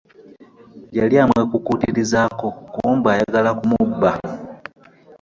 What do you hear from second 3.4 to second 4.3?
kumubba.